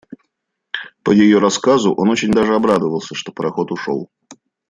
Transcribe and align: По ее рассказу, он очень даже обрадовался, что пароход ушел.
По 1.03 1.11
ее 1.11 1.37
рассказу, 1.37 1.93
он 1.93 2.09
очень 2.09 2.31
даже 2.31 2.55
обрадовался, 2.55 3.13
что 3.13 3.31
пароход 3.31 3.71
ушел. 3.71 4.09